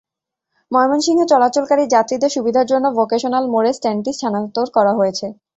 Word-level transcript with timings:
ময়মনসিংহে 0.71 1.25
চলাচলকারী 1.31 1.83
যাত্রীদের 1.87 2.33
সুবিধার 2.35 2.69
জন্য 2.71 2.85
ভোকেশনাল 2.97 3.43
মোড়ে 3.53 3.71
স্ট্যান্ডটি 3.73 4.11
স্থানান্তর 4.13 4.65
করা 4.75 4.91
হয়েছে। 4.99 5.25